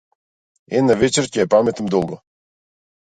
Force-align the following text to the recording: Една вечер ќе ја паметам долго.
Една 0.79 0.95
вечер 1.03 1.29
ќе 1.35 1.43
ја 1.43 1.47
паметам 1.55 1.93
долго. 1.97 2.19